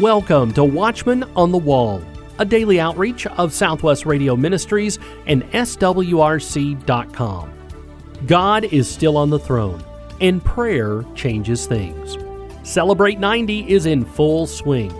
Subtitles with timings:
[0.00, 2.02] Welcome to Watchman on the Wall,
[2.38, 6.84] a daily outreach of Southwest Radio Ministries and SWRC.com.
[8.26, 9.82] God is still on the throne,
[10.20, 12.18] and prayer changes things.
[12.62, 14.92] Celebrate 90 is in full swing.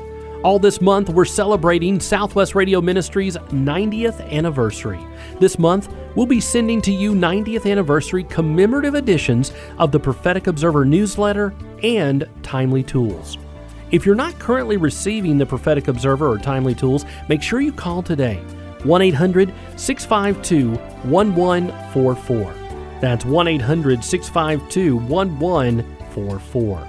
[0.43, 5.06] All this month, we're celebrating Southwest Radio Ministries' 90th anniversary.
[5.39, 10.87] This month, we'll be sending to you 90th anniversary commemorative editions of the Prophetic Observer
[10.87, 13.37] newsletter and Timely Tools.
[13.93, 18.03] If you're not currently receiving the Prophetic Observer or Timely Tools, make sure you call
[18.03, 18.37] today
[18.83, 20.71] 1 800 652
[21.09, 22.55] 1144.
[23.01, 26.89] That's 1 800 652 1144.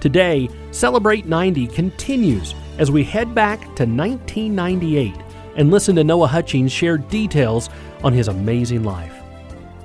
[0.00, 5.14] Today, Celebrate 90 continues as we head back to 1998
[5.56, 7.70] and listen to Noah Hutchings share details
[8.04, 9.14] on his amazing life.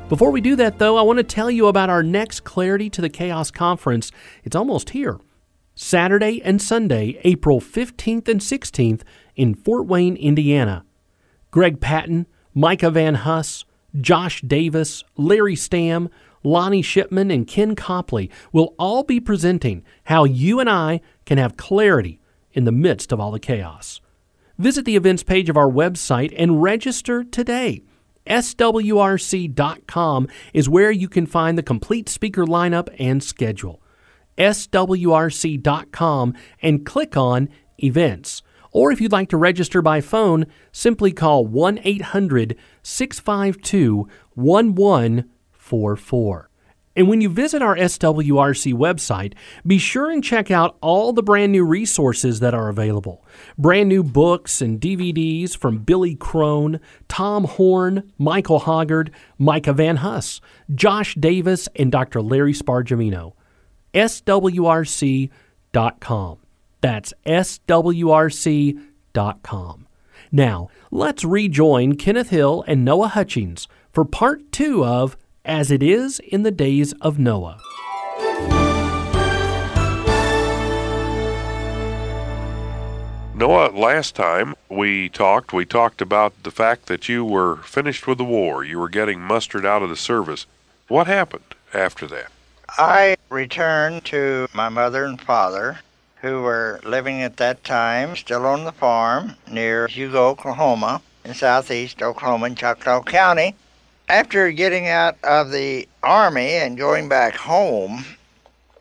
[0.09, 2.99] Before we do that, though, I want to tell you about our next Clarity to
[2.99, 4.11] the Chaos conference.
[4.43, 5.19] It's almost here.
[5.83, 9.01] Saturday and Sunday, April 15th and 16th
[9.35, 10.85] in Fort Wayne, Indiana.
[11.49, 13.65] Greg Patton, Micah Van Huss,
[13.99, 16.11] Josh Davis, Larry Stamm,
[16.43, 21.57] Lonnie Shipman, and Ken Copley will all be presenting how you and I can have
[21.57, 22.19] clarity
[22.53, 24.01] in the midst of all the chaos.
[24.59, 27.81] Visit the events page of our website and register today.
[28.27, 33.81] SWRC.com is where you can find the complete speaker lineup and schedule
[34.37, 37.49] swrc.com and click on
[37.83, 38.43] Events.
[38.71, 46.47] Or if you'd like to register by phone, simply call 1 800 652 1144.
[46.93, 49.33] And when you visit our SWRC website,
[49.65, 53.25] be sure and check out all the brand new resources that are available.
[53.57, 60.41] Brand new books and DVDs from Billy Crone, Tom Horn, Michael Hoggard, Micah Van Huss,
[60.75, 62.21] Josh Davis, and Dr.
[62.21, 63.33] Larry Spargimino
[63.93, 65.29] swrc.com.
[66.81, 68.77] That's swrc.com.
[70.33, 76.19] Now, let's rejoin Kenneth Hill and Noah Hutchings for part two of As It Is
[76.19, 77.59] in the Days of Noah.
[83.41, 88.19] Noah, last time we talked, we talked about the fact that you were finished with
[88.19, 88.63] the war.
[88.63, 90.45] You were getting mustered out of the service.
[90.87, 92.31] What happened after that?
[92.77, 95.79] I returned to my mother and father,
[96.21, 102.01] who were living at that time still on the farm near Hugo, Oklahoma, in southeast
[102.01, 103.55] Oklahoma in Choctaw County.
[104.07, 108.05] After getting out of the Army and going back home,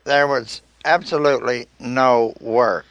[0.05, 2.85] there was absolutely no work.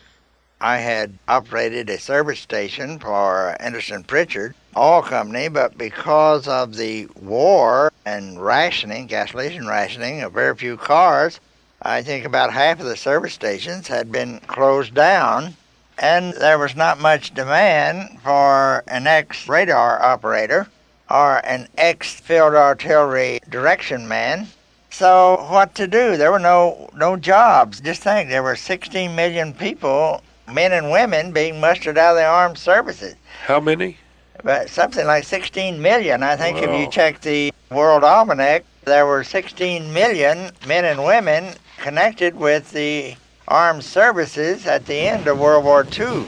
[0.63, 7.09] I had operated a service station for Anderson Prichard oil company, but because of the
[7.19, 11.41] war and rationing, gasoline rationing of very few cars,
[11.81, 15.57] I think about half of the service stations had been closed down,
[15.99, 20.69] and there was not much demand for an ex radar operator
[21.11, 24.49] or an ex field artillery direction man.
[24.91, 26.19] So what to do?
[26.19, 27.81] There were no no jobs.
[27.81, 30.21] Just think, there were 16 million people,
[30.53, 33.15] men and women, being mustered out of the armed services.
[33.45, 33.97] How many?
[34.43, 36.23] but something like 16 million.
[36.23, 36.65] I think wow.
[36.65, 42.71] if you check the World Almanac, there were 16 million men and women connected with
[42.73, 43.15] the
[43.49, 46.25] armed services at the end of World War II.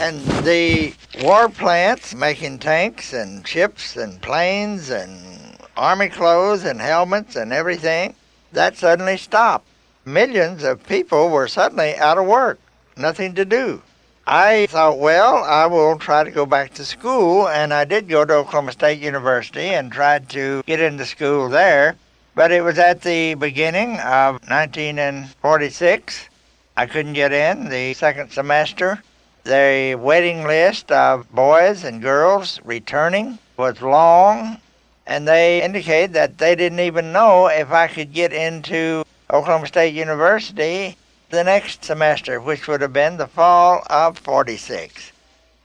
[0.00, 7.36] And the war plants making tanks and ships and planes and army clothes and helmets
[7.36, 8.14] and everything,
[8.52, 9.66] that suddenly stopped.
[10.04, 12.60] Millions of people were suddenly out of work,
[12.96, 13.82] nothing to do.
[14.26, 18.24] I thought, well, I will try to go back to school, and I did go
[18.24, 21.96] to Oklahoma State University and tried to get into school there.
[22.34, 26.28] But it was at the beginning of 1946.
[26.76, 29.02] I couldn't get in the second semester.
[29.44, 34.58] The waiting list of boys and girls returning was long,
[35.04, 39.94] and they indicated that they didn't even know if I could get into Oklahoma State
[39.94, 40.96] University
[41.32, 45.12] the next semester, which would have been the fall of 46.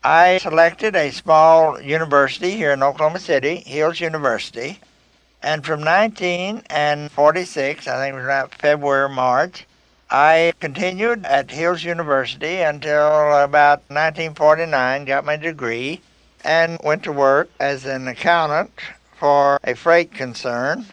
[0.01, 4.79] I selected a small university here in Oklahoma City, Hills University,
[5.43, 9.67] and from 1946, I think it was around February, March,
[10.09, 15.99] I continued at Hills University until about 1949, got my degree,
[16.45, 18.71] and went to work as an accountant
[19.19, 20.85] for a freight concern.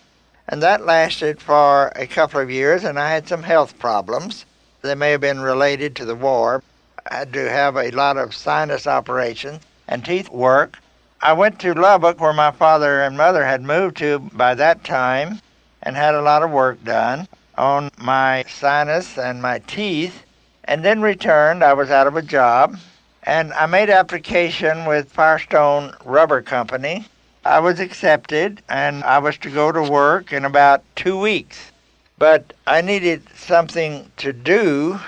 [0.49, 4.47] And that lasted for a couple of years, and I had some health problems.
[4.85, 6.63] They may have been related to the war.
[7.11, 10.79] I had to have a lot of sinus operations and teeth work.
[11.23, 15.41] I went to Lubbock, where my father and mother had moved to by that time,
[15.83, 20.23] and had a lot of work done on my sinus and my teeth.
[20.65, 21.65] and then returned.
[21.65, 22.77] I was out of a job,
[23.23, 27.07] and I made application with Firestone Rubber Company.
[27.43, 31.71] I was accepted, and I was to go to work in about two weeks.
[32.17, 35.01] But I needed something to do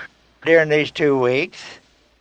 [0.45, 1.63] during these two weeks.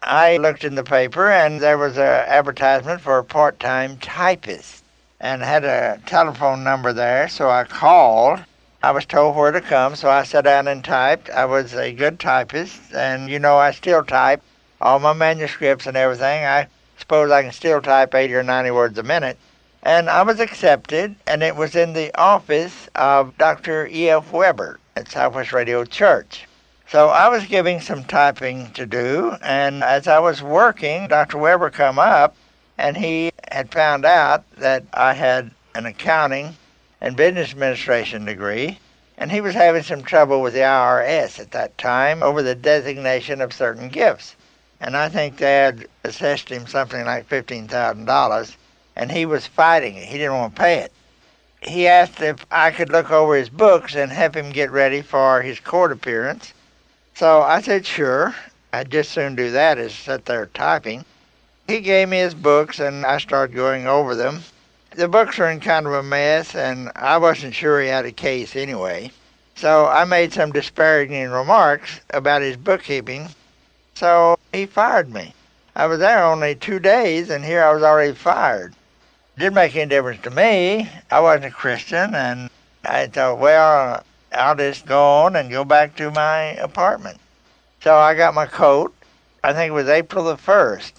[0.03, 4.85] I looked in the paper, and there was an advertisement for a part-time typist,
[5.21, 7.29] and had a telephone number there.
[7.29, 8.45] So I called.
[8.83, 11.31] I was told where to come, so I sat down and typed.
[11.31, 14.41] I was a good typist, and you know I still type
[14.81, 16.45] all my manuscripts and everything.
[16.45, 19.39] I suppose I can still type 80 or 90 words a minute.
[19.87, 23.87] And I was accepted, and it was in the office of Dr.
[23.87, 24.33] E.F.
[24.33, 26.49] Webber at Southwest Radio Church.
[26.89, 31.39] So I was giving some typing to do, and as I was working, Dr.
[31.39, 32.35] Webber come up,
[32.77, 36.57] and he had found out that I had an accounting
[37.01, 38.81] and business administration degree,
[39.17, 43.41] and he was having some trouble with the IRS at that time over the designation
[43.41, 44.35] of certain gifts.
[44.81, 48.57] And I think they had assessed him something like $15,000,
[48.97, 50.05] and he was fighting it.
[50.05, 50.93] He didn't want to pay it.
[51.61, 55.43] He asked if I could look over his books and help him get ready for
[55.43, 56.53] his court appearance.
[57.15, 58.35] So I said, sure.
[58.73, 61.05] I'd just soon do that as sit there typing.
[61.67, 64.43] He gave me his books, and I started going over them.
[64.95, 68.13] The books were in kind of a mess, and I wasn't sure he had a
[68.13, 69.11] case anyway.
[69.57, 73.29] So I made some disparaging remarks about his bookkeeping.
[73.95, 75.35] So he fired me.
[75.75, 78.75] I was there only two days, and here I was already fired.
[79.39, 80.89] Didn't make any difference to me.
[81.11, 82.49] I wasn't a Christian, and
[82.85, 84.03] I thought, well,
[84.33, 87.19] I'll just go on and go back to my apartment.
[87.83, 88.95] So I got my coat.
[89.45, 90.93] I think it was April the 1st.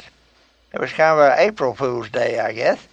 [0.72, 2.88] It was kind of an April Fool's Day, I guess.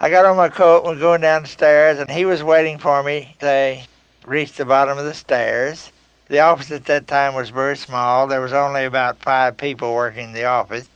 [0.00, 2.78] I got on my coat and was going down the stairs, and he was waiting
[2.78, 3.36] for me.
[3.38, 3.86] They
[4.26, 5.92] reached the bottom of the stairs.
[6.26, 8.26] The office at that time was very small.
[8.26, 10.88] There was only about five people working in the office.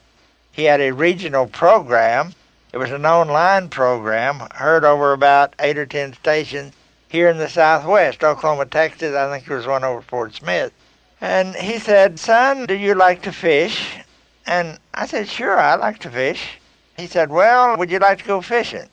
[0.50, 2.34] He had a regional program.
[2.76, 6.74] It was an online program, heard over about eight or ten stations
[7.08, 9.14] here in the Southwest, Oklahoma, Texas.
[9.14, 10.74] I think there was one over Fort Smith.
[11.22, 13.96] And he said, Son, do you like to fish?
[14.44, 16.58] And I said, Sure, I like to fish.
[16.98, 18.90] He said, Well, would you like to go fishing?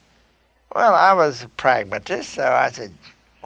[0.74, 2.90] Well, I was a pragmatist, so I said,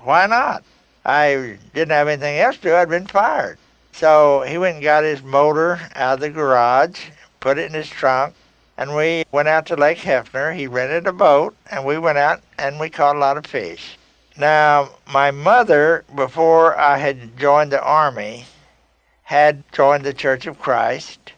[0.05, 0.62] Why not?
[1.05, 2.75] I didn't have anything else to do.
[2.76, 3.58] I'd been fired.
[3.90, 7.06] So he went and got his motor out of the garage,
[7.40, 8.35] put it in his trunk,
[8.78, 10.54] and we went out to Lake Hefner.
[10.54, 13.98] He rented a boat, and we went out and we caught a lot of fish.
[14.38, 18.46] Now, my mother, before I had joined the Army,
[19.25, 21.32] had joined the Church of Christ,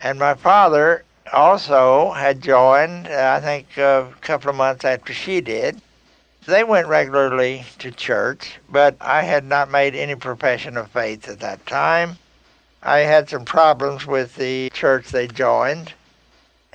[0.00, 5.82] and my father also had joined, I think, a couple of months after she did.
[6.46, 11.40] They went regularly to church, but I had not made any profession of faith at
[11.40, 12.16] that time.
[12.82, 15.92] I had some problems with the church they joined.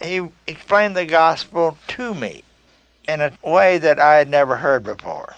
[0.03, 2.43] He explained the gospel to me
[3.07, 5.35] in a way that I had never heard before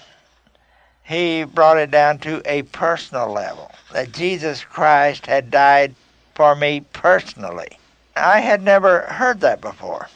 [1.06, 5.94] he brought it down to a personal level that Jesus Christ had died
[6.34, 7.78] for me personally.
[8.16, 10.10] I had never heard that before.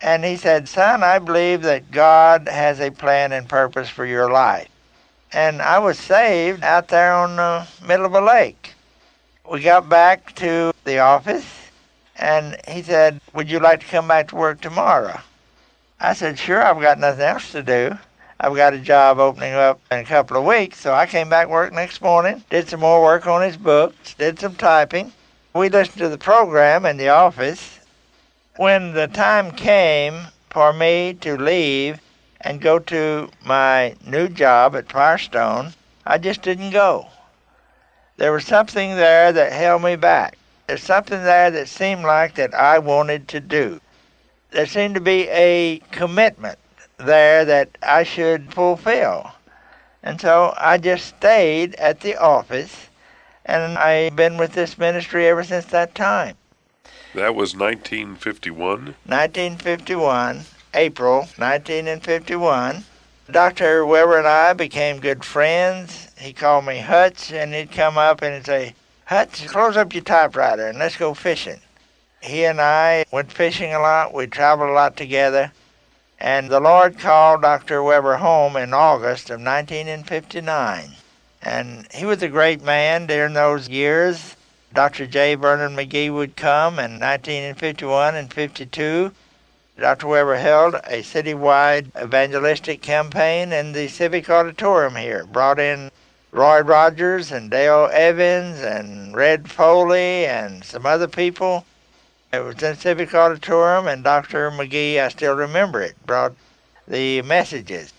[0.00, 4.30] And he said, Son, I believe that God has a plan and purpose for your
[4.30, 4.68] life.
[5.30, 8.74] And I was saved out there on the middle of a lake.
[9.48, 11.44] We got back to the office,
[12.20, 15.20] and he said, Would you like to come back to work tomorrow?
[15.98, 17.98] I said, Sure, I've got nothing else to do.
[18.38, 20.78] I've got a job opening up in a couple of weeks.
[20.78, 24.14] So I came back to work next morning, did some more work on his books,
[24.14, 25.12] did some typing.
[25.54, 27.80] We listened to the program in the office.
[28.56, 32.00] When the time came for me to leave
[32.42, 35.74] and go to my new job at Firestone,
[36.06, 37.08] I just didn't go.
[38.16, 40.36] There was something there that held me back.
[40.70, 43.80] There's something there that seemed like that I wanted to do.
[44.52, 46.60] There seemed to be a commitment
[46.96, 49.32] there that I should fulfill.
[50.00, 52.86] And so I just stayed at the office,
[53.44, 56.36] and I've been with this ministry ever since that time.
[57.16, 58.94] That was 1951?
[59.06, 62.84] 1951, April 1951.
[63.28, 63.84] Dr.
[63.84, 66.12] Webber and I became good friends.
[66.16, 68.74] He called me Hutch, and he'd come up and he'd say,
[69.10, 71.58] Hutch, close up your typewriter and let's go fishing.
[72.20, 74.14] He and I went fishing a lot.
[74.14, 75.50] We traveled a lot together.
[76.20, 77.82] And the Lord called Dr.
[77.82, 80.92] Webber home in August of 1959.
[81.42, 84.36] And he was a great man during those years.
[84.72, 85.08] Dr.
[85.08, 85.34] J.
[85.34, 89.10] Vernon McGee would come in 1951 and 52.
[89.76, 90.06] Dr.
[90.06, 95.90] Webber held a citywide evangelistic campaign in the Civic Auditorium here, brought in
[96.32, 101.66] Roy Rogers and Dale Evans and Red Foley and some other people.
[102.32, 104.52] It was in Civic Auditorium, and Dr.
[104.52, 106.34] McGee, I still remember it, brought
[106.86, 107.92] the messages.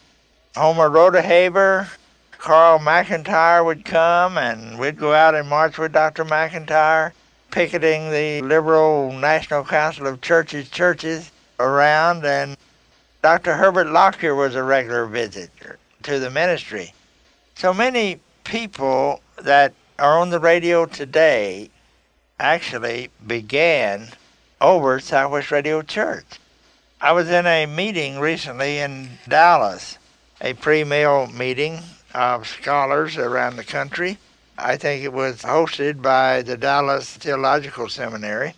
[0.56, 1.90] Homer Rodeheaver,
[2.38, 6.24] Carl McIntire would come, and we'd go out and march with Dr.
[6.24, 7.12] McIntire,
[7.52, 12.56] picketing the Liberal National Council of Churches churches around, and
[13.22, 13.56] Dr.
[13.56, 16.94] Herbert Lockyer was a regular visitor to the ministry.
[17.62, 21.70] So many people that are on the radio today
[22.40, 24.08] actually began
[24.60, 26.26] over Southwest Radio Church.
[27.00, 30.00] I was in a meeting recently in Dallas,
[30.42, 31.82] a pre mill meeting
[32.16, 34.18] of scholars around the country.
[34.58, 38.56] I think it was hosted by the Dallas Theological Seminary.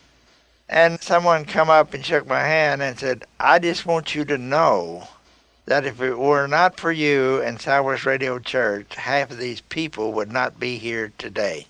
[0.70, 4.38] And someone come up and shook my hand and said, I just want you to
[4.38, 5.10] know
[5.66, 10.14] that if it were not for you and Southwest Radio Church, half of these people
[10.14, 11.68] would not be here today.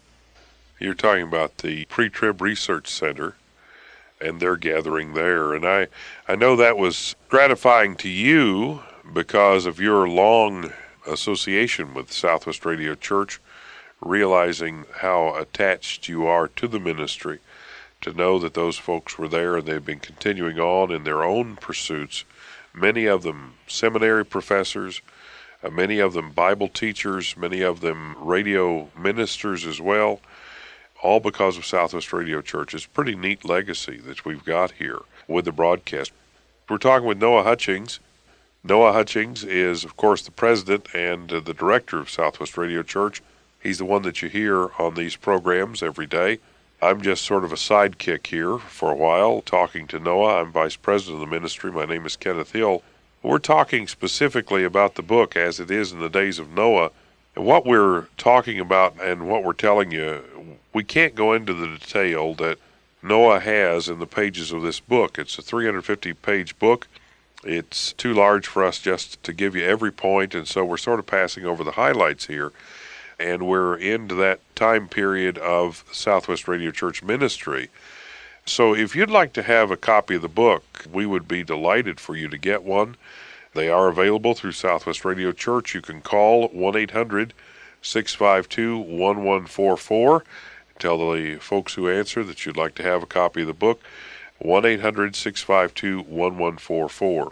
[0.80, 3.36] You're talking about the Pre Trib Research Center
[4.20, 5.54] and their gathering there.
[5.54, 5.88] And I,
[6.28, 8.82] I know that was gratifying to you
[9.14, 10.72] because of your long
[11.08, 13.40] association with Southwest Radio Church,
[14.02, 17.40] realizing how attached you are to the ministry,
[18.02, 21.56] to know that those folks were there and they've been continuing on in their own
[21.58, 22.24] pursuits,
[22.74, 25.02] many of them seminary professors,
[25.64, 30.20] uh, many of them Bible teachers, many of them radio ministers as well,
[31.02, 32.74] all because of Southwest Radio Church.
[32.74, 36.12] It's pretty neat legacy that we've got here with the broadcast.
[36.70, 38.00] We're talking with Noah Hutchings.
[38.64, 43.22] Noah Hutchings is, of course, the president and uh, the director of Southwest Radio Church.
[43.62, 46.40] He's the one that you hear on these programs every day.
[46.84, 50.42] I'm just sort of a sidekick here for a while, talking to Noah.
[50.42, 51.72] I'm vice president of the ministry.
[51.72, 52.84] My name is Kenneth Hill.
[53.22, 56.92] We're talking specifically about the book as it is in the days of Noah.
[57.38, 61.68] And what we're talking about and what we're telling you, we can't go into the
[61.68, 62.60] detail that
[63.02, 65.18] Noah has in the pages of this book.
[65.18, 66.90] It's a 350 page book.
[67.46, 71.00] It's too large for us just to give you every point, and so we're sort
[71.00, 72.52] of passing over the highlights here.
[73.20, 77.70] And we're into that time period of Southwest Radio Church ministry.
[78.46, 82.00] So if you'd like to have a copy of the book, we would be delighted
[82.00, 82.98] for you to get one.
[83.54, 85.74] They are available through Southwest Radio Church.
[85.74, 87.34] You can call 1 800
[87.82, 90.24] 652 1144.
[90.80, 93.82] Tell the folks who answer that you'd like to have a copy of the book.
[94.40, 97.32] 1 800 652 1144.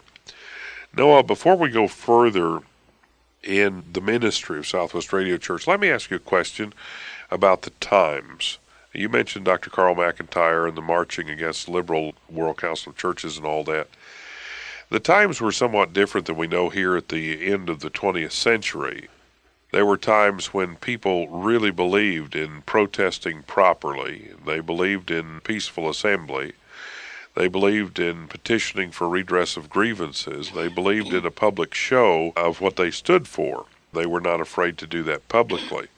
[0.96, 2.60] Noah, before we go further
[3.42, 6.72] in the ministry of Southwest Radio Church, let me ask you a question
[7.30, 8.58] about the times.
[8.92, 9.70] You mentioned Dr.
[9.70, 13.88] Carl McIntire and the marching against liberal World Council of Churches and all that.
[14.90, 18.32] The times were somewhat different than we know here at the end of the 20th
[18.32, 19.08] century.
[19.72, 24.32] There were times when people really believed in protesting properly.
[24.44, 26.52] They believed in peaceful assembly.
[27.34, 30.50] They believed in petitioning for redress of grievances.
[30.50, 33.66] They believed in a public show of what they stood for.
[33.92, 35.88] They were not afraid to do that publicly.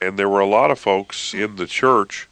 [0.00, 2.28] And there were a lot of folks in the church,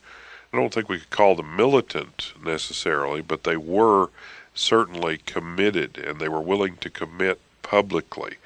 [0.52, 4.10] I don't think we could call them militant necessarily, but they were
[4.54, 8.36] certainly committed and they were willing to commit publicly.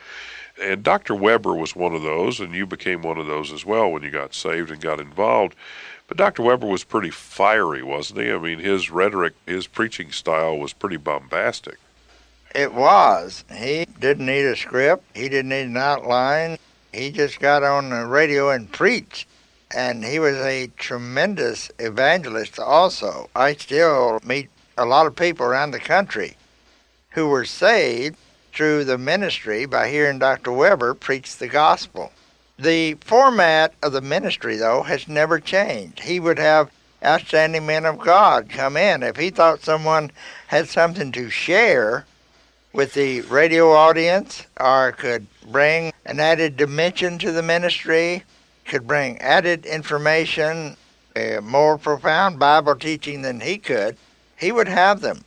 [0.61, 1.15] And Dr.
[1.15, 4.11] Webber was one of those, and you became one of those as well when you
[4.11, 5.57] got saved and got involved.
[6.07, 6.43] But Dr.
[6.43, 8.31] Webber was pretty fiery, wasn't he?
[8.31, 11.79] I mean, his rhetoric, his preaching style was pretty bombastic.
[12.55, 13.45] It was.
[13.53, 16.59] He didn't need a script, he didn't need an outline.
[16.93, 19.27] He just got on the radio and preached.
[19.75, 23.29] And he was a tremendous evangelist, also.
[23.35, 26.37] I still meet a lot of people around the country
[27.11, 28.17] who were saved
[28.53, 30.53] through the ministry by hearing Dr.
[30.53, 32.13] Webber preach the gospel.
[32.59, 36.01] The format of the ministry, though, has never changed.
[36.01, 36.71] He would have
[37.05, 39.03] outstanding men of God come in.
[39.03, 40.13] If he thought someone
[40.47, 42.07] had something to share
[42.73, 48.23] with the radio audience or could bring an added dimension to the ministry,
[48.65, 50.77] could bring added information,
[51.43, 53.97] more profound Bible teaching than he could,
[54.39, 55.25] he would have them.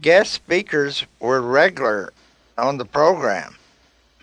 [0.00, 2.12] Guest speakers were regular
[2.56, 3.56] on the program.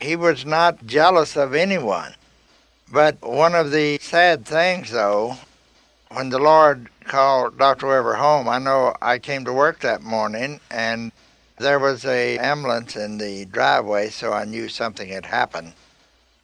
[0.01, 2.13] He was not jealous of anyone.
[2.91, 5.37] But one of the sad things, though,
[6.09, 7.87] when the Lord called Dr.
[7.87, 11.11] Webber home, I know I came to work that morning and
[11.57, 15.73] there was a ambulance in the driveway, so I knew something had happened.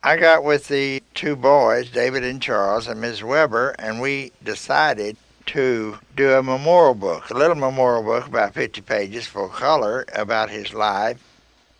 [0.03, 3.23] I got with the two boys, David and Charles, and Ms.
[3.23, 5.17] Webber, and we decided
[5.47, 10.49] to do a memorial book, a little memorial book about 50 pages full color about
[10.49, 11.21] his life.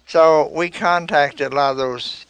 [0.08, 2.26] So we contacted a lot of those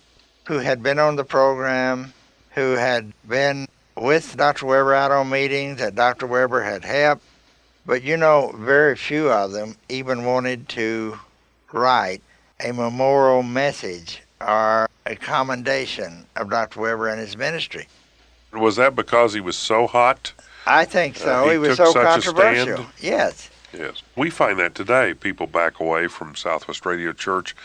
[0.46, 2.14] who had been on the program,
[2.54, 4.66] who had been with Dr.
[4.66, 6.28] Webber out on meetings that Dr.
[6.28, 7.24] Webber had helped,
[7.86, 11.20] but you know, very few of them even wanted to
[11.72, 12.22] write
[12.60, 16.80] a memorial message or a commendation of Dr.
[16.80, 17.88] Webber and his ministry.
[18.54, 20.34] Was that because he was so hot?
[20.66, 21.32] I think so.
[21.32, 22.76] Uh, he he, was took so such a controversial.
[22.76, 22.90] stand?
[23.00, 23.50] Yes.
[23.74, 24.04] Yes.
[24.16, 25.14] We find that today.
[25.14, 27.56] People back away from Southwest Radio Church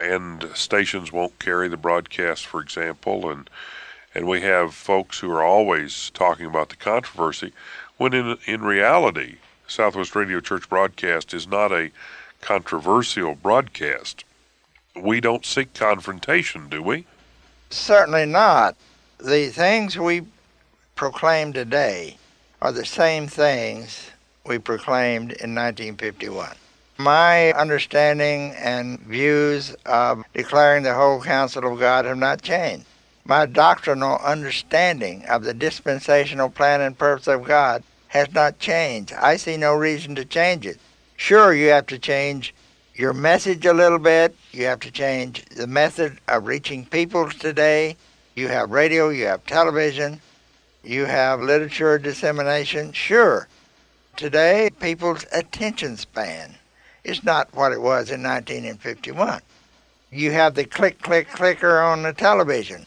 [0.00, 3.48] and stations won't carry the broadcast, for example, and
[4.14, 7.52] and we have folks who are always talking about the controversy
[7.96, 11.90] when in in reality Southwest Radio Church broadcast is not a
[12.40, 14.24] controversial broadcast.
[14.94, 17.06] We don't seek confrontation, do we?
[17.70, 18.76] Certainly not.
[19.18, 20.22] The things we
[20.94, 22.18] proclaim today
[22.60, 24.10] are the same things
[24.44, 26.54] we proclaimed in 1951.
[26.98, 32.84] My understanding and views of declaring the whole counsel of God have not changed.
[33.24, 39.12] My doctrinal understanding of the dispensational plan and purpose of God has not changed.
[39.12, 40.78] I see no reason to change it.
[41.16, 42.52] Sure, you have to change
[42.96, 44.36] your message a little bit.
[44.50, 47.96] You have to change the method of reaching people today.
[48.34, 50.20] You have radio, you have television,
[50.82, 52.92] you have literature dissemination.
[52.92, 53.46] Sure,
[54.16, 56.56] today people's attention span
[57.04, 59.42] is not what it was in 1951.
[60.10, 62.84] You have the click, click, clicker on the television.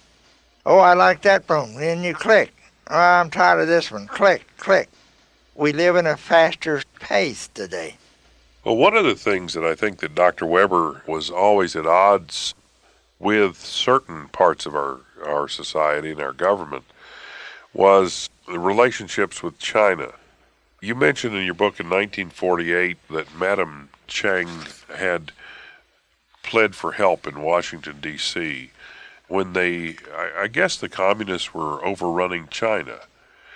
[0.66, 1.76] Oh, I like that boom.
[1.76, 2.54] Then you click.
[2.90, 4.08] Oh, I'm tired of this one.
[4.08, 4.90] Click, click.
[5.56, 7.98] We live in a faster pace today.
[8.64, 10.46] Well, one of the things that I think that Dr.
[10.46, 12.56] Webber was always at odds
[13.20, 16.84] with certain parts of our, our society and our government
[17.74, 20.14] was the relationships with China.
[20.82, 24.50] You mentioned in your book in 1948 that Madame Chiang
[24.96, 25.32] had
[26.44, 28.72] pled for help in Washington, D.C.
[29.28, 33.00] when they, I, I guess the communists were overrunning China.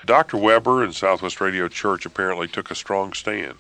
[0.06, 0.38] Dr.
[0.38, 3.58] Webber and Southwest Radio Church apparently took a strong stand.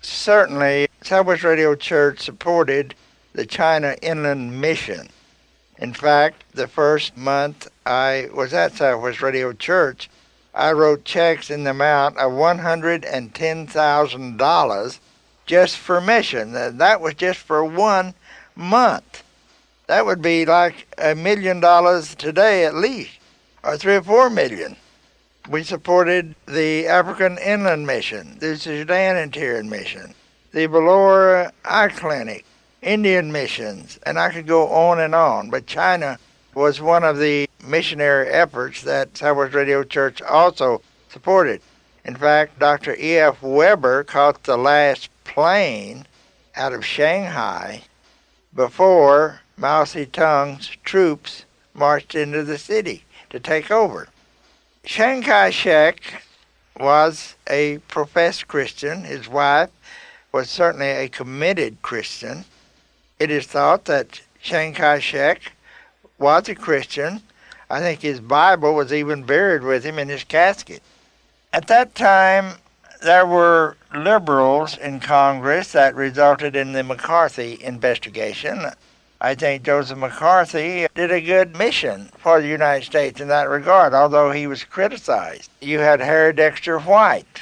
[0.00, 2.94] Certainly, Southwest Radio Church supported
[3.32, 5.08] the China Inland Mission.
[5.78, 10.10] In fact, the first month I was at Southwest Radio Church,
[10.54, 14.98] I wrote checks in the amount of $110,000
[15.46, 16.52] just for mission.
[16.52, 18.14] That was just for one
[18.56, 19.22] month.
[19.88, 23.18] That would be like a million dollars today at least,
[23.64, 24.76] or three or four million.
[25.48, 30.14] We supported the African Inland Mission, the Sudan Interior Mission,
[30.52, 32.44] the Belora Eye Clinic,
[32.82, 35.48] Indian missions, and I could go on and on.
[35.48, 36.18] But China
[36.52, 41.62] was one of the missionary efforts that Southwest Radio Church also supported.
[42.04, 42.94] In fact, Dr.
[42.94, 43.40] E.F.
[43.40, 46.06] Webber caught the last plane
[46.56, 47.84] out of Shanghai
[48.54, 51.44] before Mao Zedong's troops
[51.74, 54.08] marched into the city to take over.
[54.84, 56.22] Chiang Kai shek
[56.78, 59.02] was a professed Christian.
[59.02, 59.70] His wife
[60.30, 62.44] was certainly a committed Christian.
[63.18, 65.52] It is thought that Chiang Kai shek
[66.18, 67.22] was a Christian.
[67.68, 70.82] I think his Bible was even buried with him in his casket.
[71.52, 72.58] At that time,
[73.02, 78.66] there were liberals in Congress that resulted in the McCarthy investigation.
[79.20, 83.92] I think Joseph McCarthy did a good mission for the United States in that regard,
[83.92, 85.50] although he was criticized.
[85.60, 87.40] You had Harry Dexter White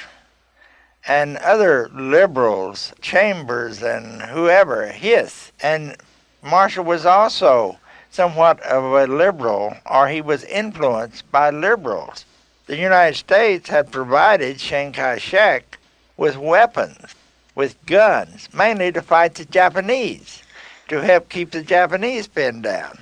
[1.07, 5.51] and other liberals, Chambers and whoever, Hiss.
[5.61, 5.95] And
[6.41, 7.77] Marshall was also
[8.09, 12.25] somewhat of a liberal, or he was influenced by liberals.
[12.65, 15.77] The United States had provided Chiang Kai shek
[16.17, 17.13] with weapons,
[17.53, 20.41] with guns, mainly to fight the Japanese,
[20.87, 22.97] to help keep the Japanese pinned down.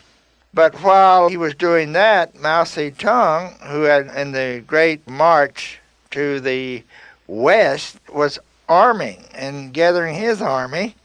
[0.54, 5.80] But while he was doing that, Mao Zedong, who had in the Great March
[6.12, 6.84] to the
[7.28, 10.96] West, was arming and gathering his army.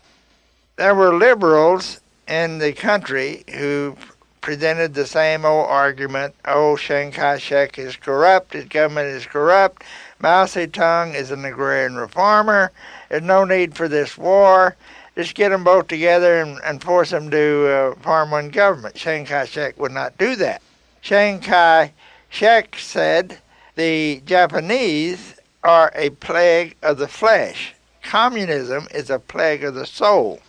[0.76, 3.96] There were liberals in the country who
[4.40, 9.82] presented the same old argument oh, Chiang Kai shek is corrupt, his government is corrupt,
[10.20, 12.70] Mao Zedong is an agrarian reformer,
[13.08, 14.76] there's no need for this war.
[15.20, 18.94] Just get them both together and, and force them to uh, form one government.
[18.94, 20.62] Chiang Kai shek would not do that.
[21.02, 21.92] Chiang Kai
[22.30, 23.36] shek said
[23.74, 27.74] the Japanese are a plague of the flesh.
[28.02, 30.40] Communism is a plague of the soul.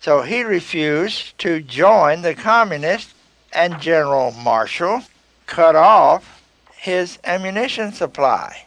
[0.00, 3.12] So he refused to join the communists,
[3.52, 5.02] and General Marshall
[5.44, 6.42] cut off
[6.78, 8.64] his ammunition supply.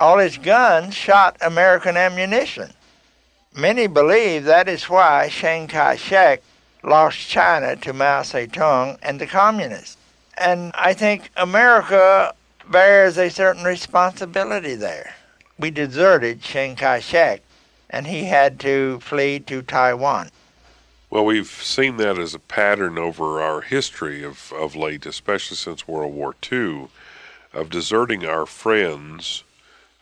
[0.00, 2.72] All his guns shot American ammunition.
[3.58, 6.44] Many believe that is why Chiang Kai shek
[6.84, 9.96] lost China to Mao Zedong and the communists.
[10.36, 12.36] And I think America
[12.70, 15.16] bears a certain responsibility there.
[15.58, 17.42] We deserted Chiang Kai shek,
[17.90, 20.30] and he had to flee to Taiwan.
[21.10, 25.88] Well, we've seen that as a pattern over our history of, of late, especially since
[25.88, 26.90] World War II,
[27.52, 29.42] of deserting our friends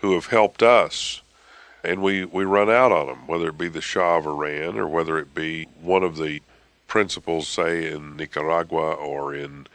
[0.00, 1.22] who have helped us.
[1.86, 4.88] And we, we run out on them, whether it be the Shah of Iran or
[4.88, 6.42] whether it be one of the
[6.88, 9.68] principals, say, in Nicaragua or in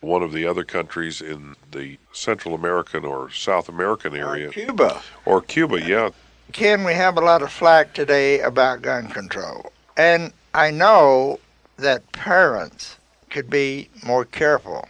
[0.00, 4.48] one of the other countries in the Central American or South American area.
[4.48, 5.02] Or Cuba.
[5.26, 6.10] Or Cuba, yeah.
[6.52, 9.70] Ken, we have a lot of flack today about gun control.
[9.94, 11.38] And I know
[11.76, 12.96] that parents
[13.28, 14.88] could be more careful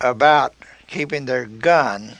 [0.00, 0.54] about
[0.86, 2.12] keeping their gun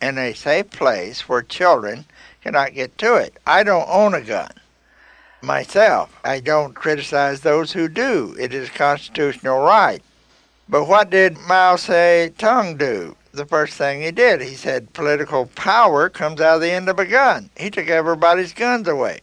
[0.00, 2.04] in a safe place where children
[2.42, 3.36] cannot get to it.
[3.46, 4.50] I don't own a gun
[5.42, 6.18] myself.
[6.24, 8.34] I don't criticize those who do.
[8.38, 10.02] It is a constitutional right.
[10.68, 12.32] But what did Mao say?
[12.36, 13.16] Zedong do?
[13.32, 16.98] The first thing he did, he said political power comes out of the end of
[16.98, 17.50] a gun.
[17.56, 19.20] He took everybody's guns away.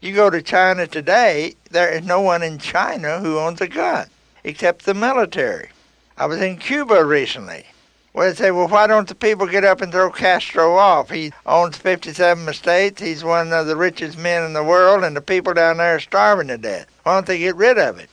[0.00, 4.08] You go to China today, there is no one in China who owns a gun
[4.44, 5.68] except the military.
[6.16, 7.66] I was in Cuba recently.
[8.16, 11.10] Where they say, well, why don't the people get up and throw Castro off?
[11.10, 13.02] He owns 57 estates.
[13.02, 16.00] He's one of the richest men in the world, and the people down there are
[16.00, 16.86] starving to death.
[17.02, 18.08] Why don't they get rid of it?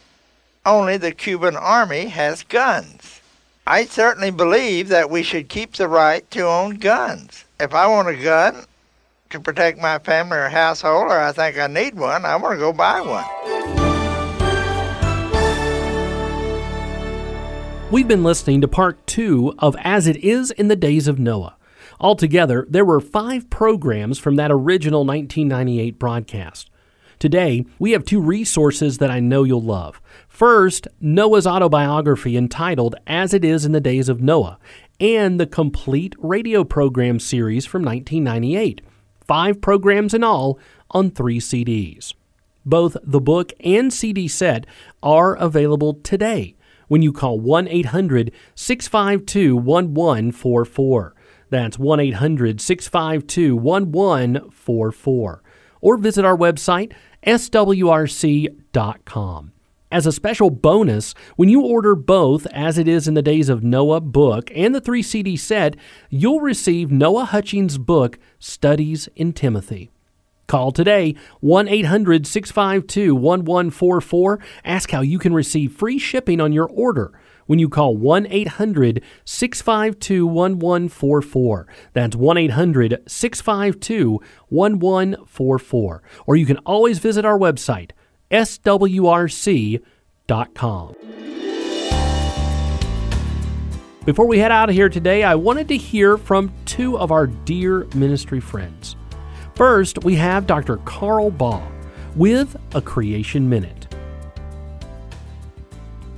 [0.66, 3.22] Only the Cuban army has guns.
[3.66, 7.46] I certainly believe that we should keep the right to own guns.
[7.58, 8.66] If I want a gun,
[9.30, 12.60] to protect my family or household, or I think I need one, I want to
[12.60, 13.83] go buy one.
[17.94, 21.58] We've been listening to part two of As It Is in the Days of Noah.
[22.00, 26.72] Altogether, there were five programs from that original 1998 broadcast.
[27.20, 30.02] Today, we have two resources that I know you'll love.
[30.28, 34.58] First, Noah's autobiography entitled As It Is in the Days of Noah,
[35.00, 38.82] and the complete radio program series from 1998
[39.22, 40.58] five programs in all
[40.90, 42.16] on three CDs.
[42.66, 44.66] Both the book and CD set
[45.04, 46.56] are available today
[46.88, 51.16] when you call 1 800 652 1144.
[51.50, 55.44] That's 1 800 652 1144.
[55.82, 56.94] Or visit our website,
[57.26, 58.54] swrc.com.
[59.92, 63.64] As a special bonus, when you order both As It Is in the Days of
[63.64, 65.76] Noah book and the 3 CD set,
[66.10, 69.93] you'll receive Noah Hutchings' book, Studies in Timothy.
[70.54, 74.40] Call today 1 800 652 1144.
[74.64, 77.12] Ask how you can receive free shipping on your order
[77.48, 81.68] when you call 1 800 652 1144.
[81.94, 86.04] That's 1 800 652 1144.
[86.28, 87.90] Or you can always visit our website
[88.30, 89.86] swrc.com.
[94.06, 97.26] Before we head out of here today, I wanted to hear from two of our
[97.26, 98.96] dear ministry friends.
[99.56, 100.78] First, we have Dr.
[100.78, 101.68] Carl Baugh
[102.16, 103.88] with a Creation Minute.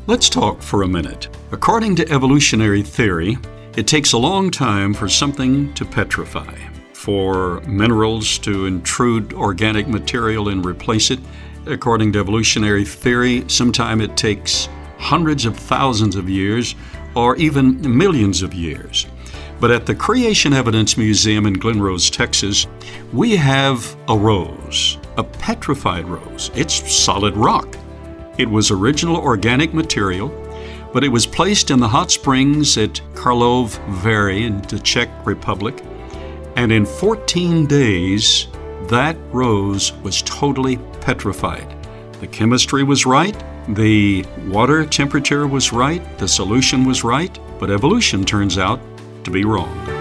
[0.07, 1.27] Let's talk for a minute.
[1.51, 3.37] According to evolutionary theory,
[3.75, 6.55] it takes a long time for something to petrify,
[6.93, 11.19] for minerals to intrude organic material and replace it,
[11.67, 14.69] According to evolutionary theory, sometime it takes
[14.99, 16.75] hundreds of thousands of years
[17.15, 19.07] or even millions of years.
[19.65, 22.67] But at the Creation Evidence Museum in Glen Rose, Texas,
[23.11, 26.51] we have a rose, a petrified rose.
[26.53, 27.75] It's solid rock.
[28.37, 30.29] It was original organic material,
[30.93, 35.83] but it was placed in the hot springs at Karlovy Vary in the Czech Republic,
[36.55, 38.45] and in 14 days,
[38.89, 41.75] that rose was totally petrified.
[42.19, 43.35] The chemistry was right,
[43.67, 48.79] the water temperature was right, the solution was right, but evolution turns out
[49.25, 49.95] to be wrong.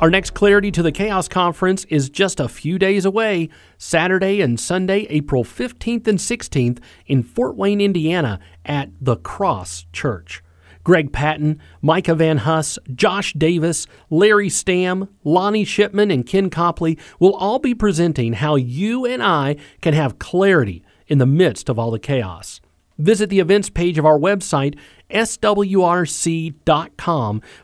[0.00, 4.58] Our next Clarity to the Chaos Conference is just a few days away, Saturday and
[4.58, 10.42] Sunday, April 15th and 16th in Fort Wayne, Indiana at the Cross Church.
[10.84, 17.34] Greg Patton, Micah Van Huss, Josh Davis, Larry Stamm, Lonnie Shipman, and Ken Copley will
[17.34, 21.90] all be presenting how you and I can have clarity in the midst of all
[21.90, 22.62] the chaos.
[22.98, 24.78] Visit the events page of our website,
[25.10, 25.82] swrc.com,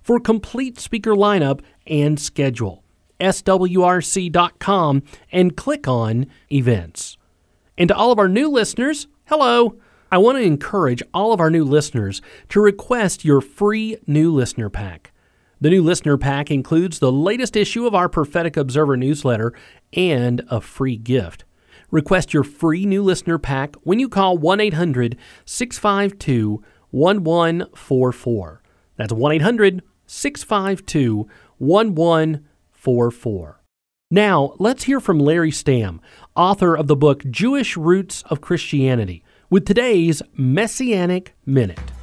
[0.02, 2.82] for complete speaker lineup and schedule.
[3.20, 7.16] swrc.com and click on Events.
[7.78, 9.78] And to all of our new listeners, hello!
[10.10, 14.70] I want to encourage all of our new listeners to request your free new listener
[14.70, 15.12] pack.
[15.60, 19.54] The new listener pack includes the latest issue of our Prophetic Observer newsletter
[19.94, 21.45] and a free gift.
[21.90, 28.62] Request your free new listener pack when you call 1 800 652 1144.
[28.96, 33.60] That's 1 800 652 1144.
[34.08, 35.98] Now, let's hear from Larry Stamm,
[36.36, 41.95] author of the book Jewish Roots of Christianity, with today's Messianic Minute.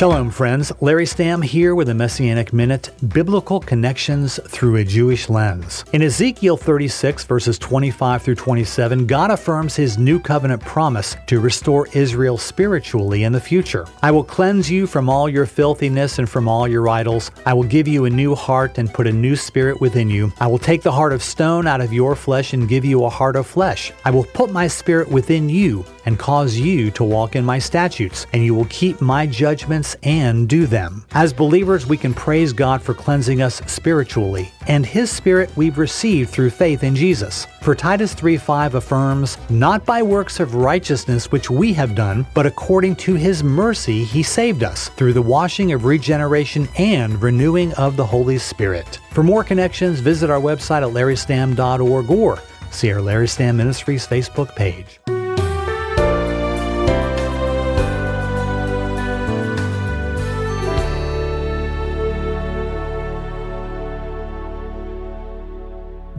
[0.00, 0.72] Shalom, friends.
[0.80, 5.84] Larry Stamm here with a Messianic Minute Biblical Connections Through a Jewish Lens.
[5.92, 11.86] In Ezekiel 36, verses 25 through 27, God affirms his new covenant promise to restore
[11.92, 13.86] Israel spiritually in the future.
[14.00, 17.30] I will cleanse you from all your filthiness and from all your idols.
[17.44, 20.32] I will give you a new heart and put a new spirit within you.
[20.40, 23.10] I will take the heart of stone out of your flesh and give you a
[23.10, 23.92] heart of flesh.
[24.06, 28.26] I will put my spirit within you and cause you to walk in my statutes,
[28.32, 31.04] and you will keep my judgments and do them.
[31.12, 36.30] As believers, we can praise God for cleansing us spiritually, and His Spirit we've received
[36.30, 37.46] through faith in Jesus.
[37.62, 42.96] For Titus 3:5 affirms, Not by works of righteousness which we have done, but according
[42.96, 48.06] to His mercy He saved us, through the washing of regeneration and renewing of the
[48.06, 48.98] Holy Spirit.
[49.12, 52.38] For more connections, visit our website at larrystamm.org or
[52.70, 54.99] see our Larry Stamm Ministries Facebook page.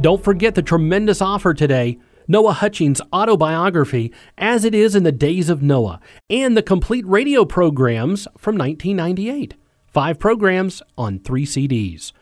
[0.02, 5.48] Don't forget the tremendous offer today Noah Hutchings' autobiography, As It Is in the Days
[5.48, 9.54] of Noah, and the complete radio programs from 1998.
[9.86, 12.14] Five programs on three CDs.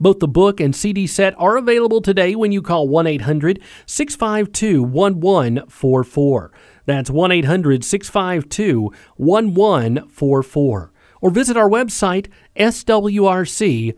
[0.00, 4.82] Both the book and CD set are available today when you call 1 800 652
[4.82, 6.52] 1144.
[6.86, 10.92] That's 1 800 652 1144.
[11.20, 13.94] Or visit our website, swrc.com.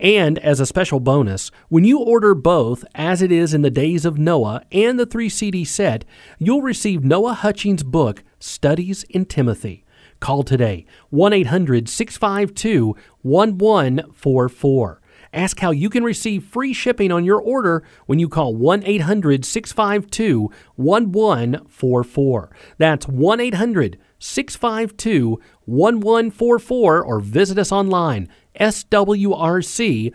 [0.00, 4.04] And as a special bonus, when you order both As It Is in the Days
[4.04, 6.04] of Noah and the 3 CD set,
[6.38, 9.84] you'll receive Noah Hutchings' book, Studies in Timothy.
[10.20, 15.00] Call today, 1 800 652 1144.
[15.32, 19.44] Ask how you can receive free shipping on your order when you call 1 800
[19.44, 22.56] 652 1144.
[22.78, 28.28] That's 1 800 652 1144 or visit us online
[28.58, 30.12] swrc.com.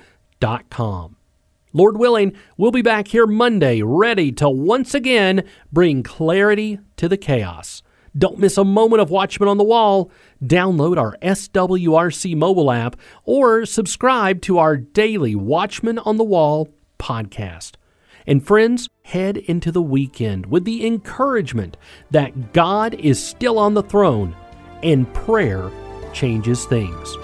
[1.75, 7.17] Lord willing, we'll be back here Monday ready to once again bring clarity to the
[7.17, 7.81] chaos.
[8.15, 10.11] Don't miss a moment of Watchman on the Wall.
[10.43, 17.71] Download our SWRC mobile app or subscribe to our daily Watchman on the Wall podcast.
[18.27, 21.77] And friends, head into the weekend with the encouragement
[22.11, 24.35] that God is still on the throne
[24.81, 25.69] and prayer
[26.13, 27.15] changes things.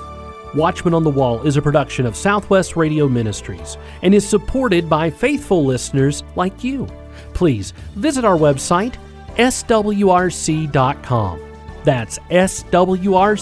[0.55, 5.09] Watchman on the Wall is a production of Southwest Radio Ministries and is supported by
[5.09, 6.88] faithful listeners like you.
[7.33, 8.95] Please visit our website,
[9.38, 10.69] swrc.com.
[11.83, 13.39] That's swrc.com.